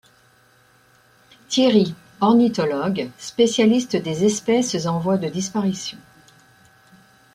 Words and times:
Thierry, 1.47 1.93
ornithologue, 2.21 3.11
spécialiste 3.19 3.97
des 3.97 4.23
espèces 4.25 4.87
en 4.87 4.97
voie 4.97 5.19
de 5.19 5.29
disparition. 5.29 5.99